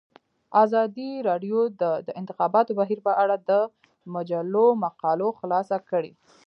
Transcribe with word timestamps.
ازادي 0.63 1.09
راډیو 1.29 1.59
د 1.81 1.83
د 2.07 2.09
انتخاباتو 2.19 2.71
بهیر 2.79 2.99
په 3.07 3.13
اړه 3.23 3.35
د 3.49 3.51
مجلو 4.13 4.65
مقالو 4.83 5.27
خلاصه 5.39 5.77
کړې. 5.89 6.11